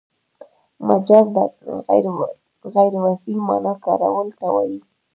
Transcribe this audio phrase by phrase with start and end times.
[0.87, 1.37] مجاز د
[2.75, 4.79] غیر وضعي مانا کارولو ته وايي.